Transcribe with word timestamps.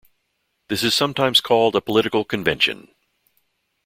This 0.67 0.81
is 0.83 0.95
sometimes 0.95 1.41
called 1.41 1.75
a 1.75 1.79
political 1.79 2.25
convention. 2.25 2.87